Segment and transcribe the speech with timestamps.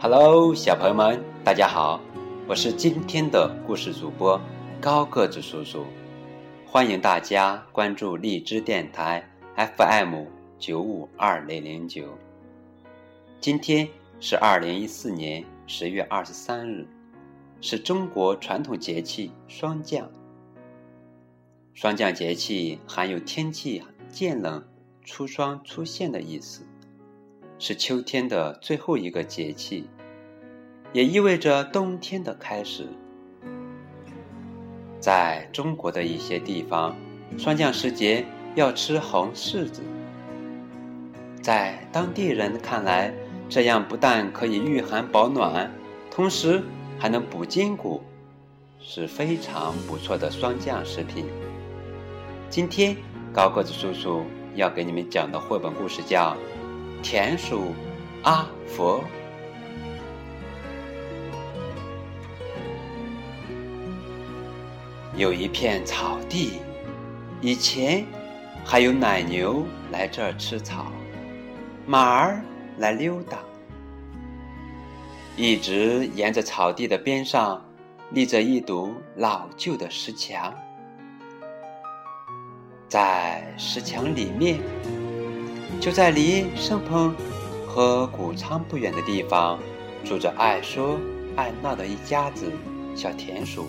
[0.00, 2.00] Hello，小朋友们，大家好，
[2.46, 4.40] 我是今天的故事主播
[4.80, 5.84] 高个子叔叔，
[6.64, 12.16] 欢迎大家关注荔枝电台 FM 九五二零零九。
[13.40, 13.88] 今天
[14.20, 16.86] 是二零一四年十月二十三日，
[17.60, 20.08] 是中国传统节气霜降。
[21.74, 24.64] 霜降节气含有天气渐冷、
[25.04, 26.62] 初霜出现的意思。
[27.58, 29.88] 是秋天的最后一个节气，
[30.92, 32.86] 也意味着冬天的开始。
[35.00, 36.94] 在中国的一些地方，
[37.36, 39.82] 霜降时节要吃红柿子。
[41.42, 43.12] 在当地人看来，
[43.48, 45.70] 这样不但可以御寒保暖，
[46.10, 46.62] 同时
[46.98, 48.02] 还能补筋骨，
[48.78, 51.26] 是非常不错的霜降食品。
[52.48, 52.96] 今天
[53.32, 56.36] 高个子叔叔要给你们讲的绘本故事叫。
[57.02, 57.74] 田鼠
[58.22, 59.02] 阿佛
[65.16, 66.60] 有一片草地，
[67.40, 68.04] 以前
[68.64, 70.92] 还有奶牛来这儿吃草，
[71.86, 72.40] 马儿
[72.76, 73.38] 来溜达。
[75.36, 77.64] 一直沿着草地的边上，
[78.10, 80.52] 立着一堵老旧的石墙，
[82.88, 84.60] 在石墙里面。
[85.80, 87.14] 就在离盛鹏
[87.66, 89.58] 和谷仓不远的地方，
[90.04, 90.98] 住着爱说
[91.36, 92.50] 爱闹的一家子
[92.94, 93.66] 小田鼠。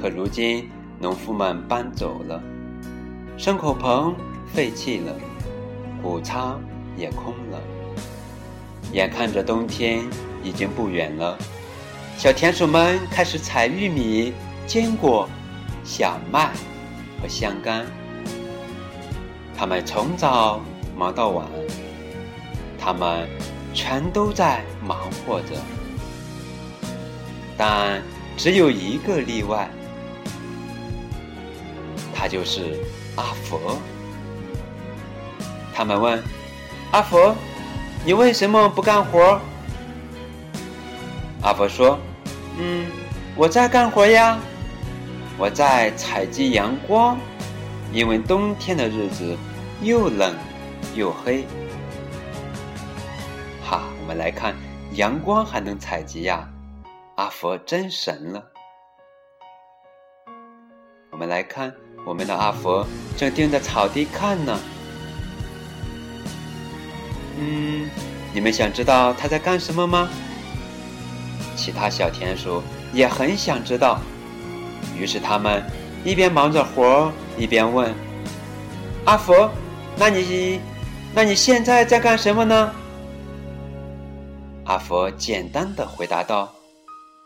[0.00, 2.40] 可如今，农夫们搬走了，
[3.36, 4.14] 牲口棚
[4.52, 5.16] 废弃了，
[6.02, 6.60] 谷仓
[6.96, 7.60] 也空了。
[8.92, 10.04] 眼看着冬天
[10.44, 11.36] 已经不远了，
[12.16, 14.32] 小田鼠们开始采玉米、
[14.66, 15.28] 坚果、
[15.82, 16.52] 小麦
[17.20, 17.84] 和香干。
[19.58, 20.60] 他们从早
[20.94, 21.46] 忙到晚，
[22.78, 23.26] 他们
[23.72, 25.56] 全都在忙活着，
[27.56, 28.02] 但
[28.36, 29.68] 只有一个例外，
[32.14, 32.78] 他就是
[33.16, 33.78] 阿佛。
[35.74, 36.22] 他们问
[36.90, 37.34] 阿佛
[38.04, 39.40] ：“你为什么不干活？”
[41.42, 41.98] 阿佛说
[42.58, 42.86] ：“嗯，
[43.34, 44.38] 我在干活呀，
[45.38, 47.18] 我在采集阳光。”
[47.92, 49.36] 因为冬天的日子
[49.82, 50.34] 又冷
[50.94, 51.44] 又黑，
[53.64, 54.54] 哈，我们来看
[54.92, 56.46] 阳光还能采集呀，
[57.16, 58.44] 阿佛真神了。
[61.10, 61.72] 我们来看
[62.04, 62.86] 我们的阿佛
[63.16, 64.58] 正盯着草地看呢。
[67.38, 67.88] 嗯，
[68.34, 70.08] 你们想知道他在干什么吗？
[71.56, 73.98] 其他小田鼠也很想知道，
[74.94, 75.64] 于是他们
[76.04, 77.10] 一边忙着活。
[77.38, 77.94] 一边问
[79.04, 79.50] ：“阿佛，
[79.98, 80.58] 那你，
[81.14, 82.74] 那你现在在干什么呢？”
[84.64, 86.54] 阿佛简单的回答道：“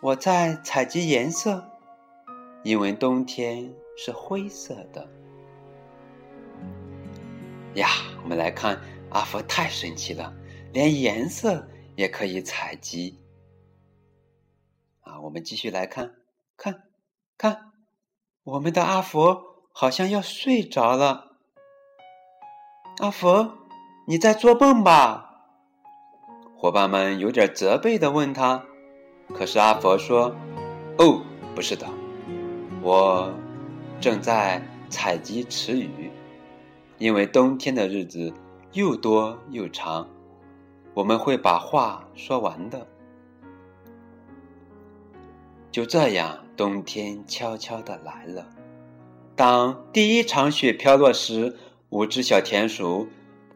[0.00, 1.62] 我在采集颜色，
[2.64, 5.06] 因为冬天是灰色的。”
[7.76, 7.88] 呀，
[8.22, 8.80] 我们来看
[9.10, 10.34] 阿佛太神奇了，
[10.72, 13.20] 连颜色也可以采集。
[15.02, 16.14] 啊，我们继续来看，
[16.56, 16.84] 看，
[17.36, 17.72] 看，
[18.42, 19.47] 我们的阿佛。
[19.80, 21.26] 好像要睡着了，
[22.98, 23.58] 阿佛，
[24.08, 25.44] 你在做梦吧？
[26.56, 28.64] 伙伴们有点责备的问他，
[29.32, 30.34] 可是阿佛说
[30.98, 31.22] ：“哦，
[31.54, 31.86] 不是的，
[32.82, 33.32] 我
[34.00, 36.10] 正在采集词语，
[36.98, 38.34] 因为冬天的日子
[38.72, 40.08] 又多又长，
[40.92, 42.84] 我们会把话说完的。”
[45.70, 48.44] 就这样，冬天悄悄的来了。
[49.38, 51.54] 当第一场雪飘落时，
[51.90, 53.06] 五只小田鼠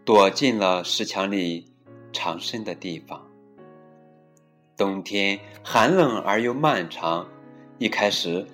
[0.04, 1.66] 躲进了石墙里
[2.12, 3.20] 藏身的地方。
[4.76, 7.26] 冬天寒冷而又漫长，
[7.78, 8.46] 一开始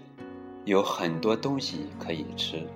[0.65, 2.67] 有很多东西可以吃。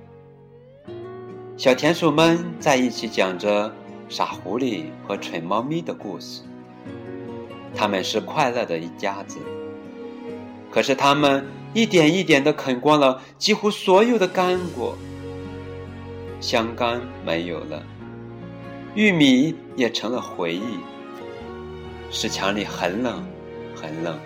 [1.56, 3.74] 小田鼠们在一起讲着
[4.10, 6.42] 傻狐狸和蠢猫咪的故事，
[7.74, 9.38] 他们是快乐的一家子。
[10.70, 11.42] 可是他们。
[11.74, 14.94] 一点一点的啃光了几乎所有的干果，
[16.40, 17.82] 香干没有了，
[18.94, 20.78] 玉米也成了回忆。
[22.10, 23.24] 石墙里很冷，
[23.74, 24.18] 很冷，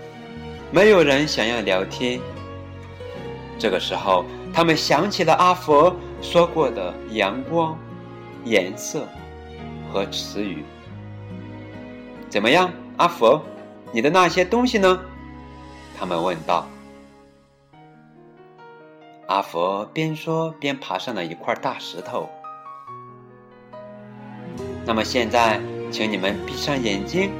[0.72, 2.20] 没有人想要聊天。
[3.58, 7.78] 这个时候，他们想起了阿佛说过的阳光、
[8.44, 9.06] 颜色
[9.92, 10.64] 和词语。
[12.28, 13.40] 怎么样，阿佛，
[13.92, 15.00] 你的那些东西呢？
[15.96, 16.66] 他们问道。
[19.26, 22.28] 阿佛边说边爬上了一块大石头。
[24.84, 27.32] 那么现在，请你们闭上眼睛，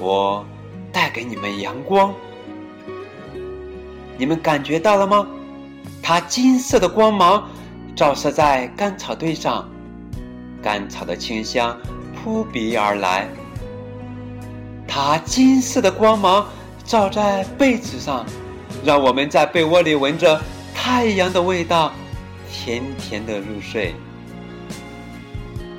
[0.00, 0.44] 我
[0.92, 2.14] 带给你们阳光，
[4.16, 5.26] 你们感觉到了吗？
[6.00, 7.48] 它金色的光芒
[7.96, 9.68] 照射在干草堆上，
[10.62, 11.76] 干草的清香
[12.14, 13.28] 扑鼻而来。
[14.86, 16.46] 它金色的光芒
[16.84, 18.24] 照在被子上，
[18.84, 20.40] 让我们在被窝里闻着
[20.74, 21.92] 太阳的味道，
[22.50, 23.94] 甜甜的入睡。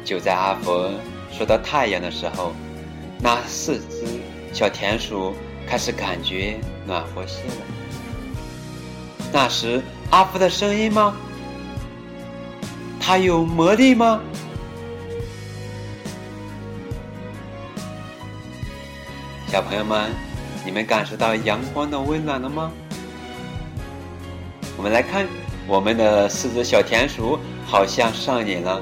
[0.03, 0.91] 就在阿佛
[1.31, 2.53] 说到太阳的时候，
[3.19, 4.19] 那四只
[4.51, 5.35] 小田鼠
[5.67, 7.55] 开始感觉暖和些了。
[9.31, 11.15] 那时，阿福的声音吗？
[12.99, 14.19] 它有魔力吗？
[19.47, 20.09] 小朋友们，
[20.65, 22.71] 你们感受到阳光的温暖了吗？
[24.77, 25.27] 我们来看，
[25.67, 28.81] 我们的四只小田鼠好像上瘾了，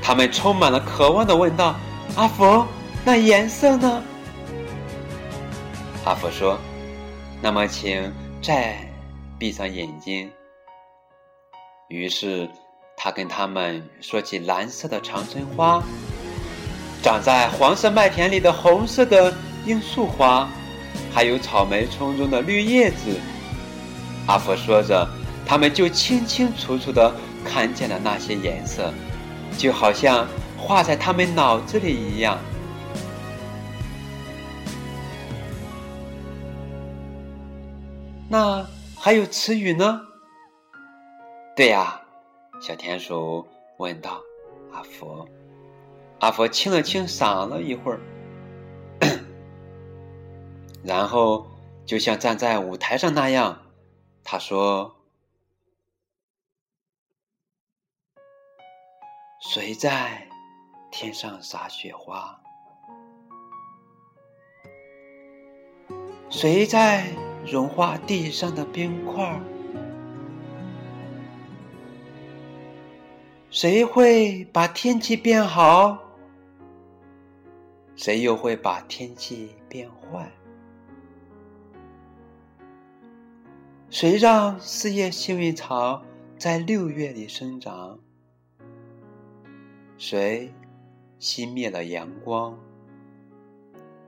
[0.00, 1.74] 它们充满了渴望的问道
[2.14, 2.64] ：“阿福，
[3.04, 4.02] 那颜色呢？”
[6.04, 6.58] 阿福说
[7.42, 8.12] ：“那么，请
[8.42, 8.76] 再
[9.38, 10.30] 闭上眼睛。”
[11.88, 12.48] 于是，
[12.96, 15.82] 他跟他们说起蓝色的长春花，
[17.02, 19.34] 长在黄色麦田里的红色的
[19.64, 20.48] 罂粟花，
[21.12, 23.18] 还有草莓丛中的绿叶子。
[24.26, 25.08] 阿福说着，
[25.52, 27.14] 他们就清清楚楚地
[27.44, 28.90] 看见了那些颜色，
[29.58, 30.26] 就好像
[30.56, 32.38] 画在他们脑子里一样。
[38.30, 38.66] 那
[38.96, 40.00] 还有词语呢？
[41.54, 42.00] 对呀，
[42.58, 43.46] 小田鼠
[43.76, 44.22] 问道
[44.72, 45.28] ：“阿佛。”
[46.20, 48.00] 阿佛清了清嗓了一会儿，
[50.82, 51.46] 然后
[51.84, 53.58] 就像站在舞台上那样，
[54.24, 54.96] 他说
[59.44, 60.28] ：“谁在
[60.92, 62.40] 天上撒雪花？
[66.30, 67.10] 谁在
[67.44, 69.40] 融化地上的冰块？”
[73.50, 75.98] 谁会把天气变好？
[77.96, 80.30] 谁又会把天气变坏？
[83.90, 86.04] 谁让四叶幸运草
[86.38, 87.98] 在六月里生长？
[90.04, 90.52] 谁
[91.20, 92.58] 熄灭了阳光？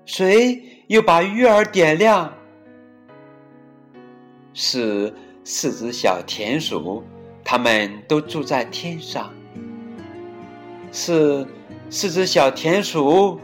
[0.05, 2.35] 谁又把鱼儿点亮？
[4.55, 5.15] 是
[5.45, 7.05] 四只小田鼠。
[7.45, 9.33] 他们都住在天上，
[10.91, 11.47] 是
[11.89, 13.39] 四只小田鼠，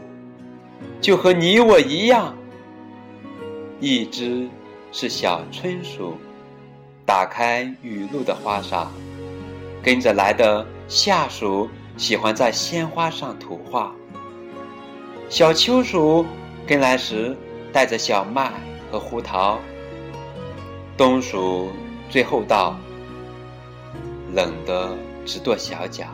[0.99, 2.35] 就和你我一样。
[3.79, 4.49] 一只
[4.91, 6.17] 是小春鼠，
[7.05, 8.91] 打开雨露的花洒，
[9.81, 13.93] 跟着来的夏鼠喜欢在鲜花上涂画。
[15.29, 16.25] 小秋鼠
[16.67, 17.37] 跟来时
[17.71, 18.51] 带着小麦
[18.91, 19.59] 和胡桃。
[20.97, 21.71] 冬鼠
[22.09, 22.77] 最后到。
[24.33, 24.95] 冷得
[25.25, 26.05] 直跺小脚。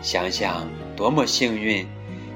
[0.00, 0.66] 想想
[0.96, 1.86] 多么幸运，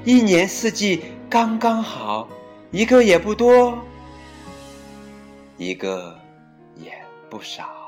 [0.05, 2.29] 一年四季刚刚好，
[2.69, 3.75] 一个也不多，
[5.57, 6.15] 一个
[6.75, 6.93] 也
[7.31, 7.82] 不少。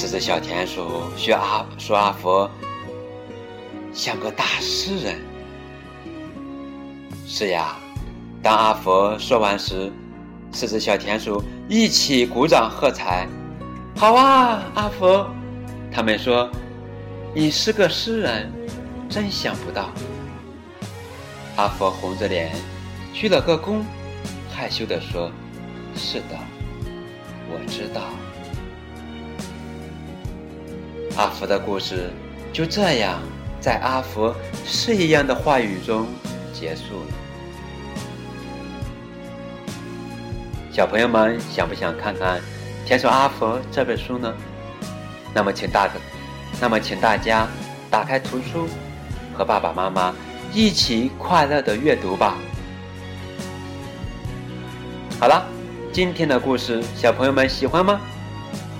[0.00, 2.50] 四只小田鼠学阿说阿佛
[3.92, 5.20] 像个大诗人。
[7.26, 7.76] 是呀。
[8.42, 9.92] 当阿佛说完时，
[10.52, 13.28] 四只小田鼠一起鼓掌喝彩。
[13.94, 15.28] 好啊，阿佛！
[15.92, 16.50] 他们说
[17.36, 18.50] ：“你是个诗人，
[19.06, 19.90] 真想不到。”
[21.56, 22.50] 阿佛红着脸
[23.12, 23.82] 鞠了个躬，
[24.50, 25.30] 害羞地说
[25.94, 26.38] ：“是的，
[27.50, 28.00] 我知道。”
[31.20, 32.10] 阿福的故事
[32.50, 33.20] 就这样
[33.60, 34.34] 在阿福
[34.64, 36.06] 诗一样的话语中
[36.50, 37.06] 结束了。
[40.72, 42.38] 小朋友们想不想看看
[42.86, 44.34] 《天书阿佛》这本书呢？
[45.34, 45.90] 那么请大，
[46.58, 47.46] 那么请大家
[47.90, 48.66] 打开图书，
[49.36, 50.14] 和爸爸妈妈
[50.54, 52.38] 一起快乐的阅读吧。
[55.20, 55.44] 好了，
[55.92, 58.00] 今天的故事小朋友们喜欢吗？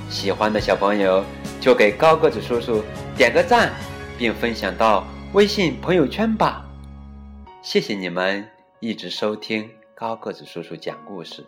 [0.09, 1.23] 喜欢的小朋友
[1.61, 2.83] 就给高个子叔叔
[3.14, 3.71] 点个赞，
[4.19, 6.64] 并分享到微信朋友圈吧。
[7.62, 8.49] 谢谢你们
[8.81, 11.45] 一直收听高个子叔叔讲故事。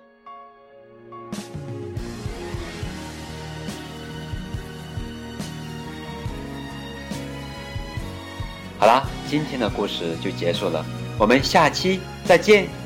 [8.78, 10.85] 好啦，今天的故事就结束了，
[11.19, 12.81] 我们下期再见。